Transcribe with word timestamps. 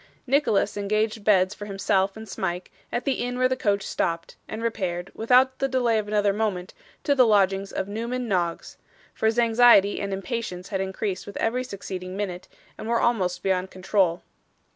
Nicholas 0.25 0.77
engaged 0.77 1.23
beds 1.23 1.53
for 1.53 1.67
himself 1.67 2.17
and 2.17 2.27
Smike 2.27 2.71
at 2.91 3.05
the 3.05 3.23
inn 3.23 3.37
where 3.37 3.47
the 3.47 3.55
coach 3.55 3.83
stopped, 3.85 4.35
and 4.47 4.63
repaired, 4.63 5.11
without 5.13 5.59
the 5.59 5.67
delay 5.67 5.99
of 5.99 6.07
another 6.07 6.33
moment, 6.33 6.73
to 7.03 7.13
the 7.13 7.23
lodgings 7.27 7.71
of 7.71 7.87
Newman 7.87 8.27
Noggs; 8.27 8.77
for 9.13 9.27
his 9.27 9.37
anxiety 9.37 9.99
and 10.01 10.11
impatience 10.11 10.69
had 10.69 10.81
increased 10.81 11.27
with 11.27 11.37
every 11.37 11.63
succeeding 11.63 12.17
minute, 12.17 12.47
and 12.79 12.87
were 12.87 12.99
almost 12.99 13.43
beyond 13.43 13.69
control. 13.69 14.23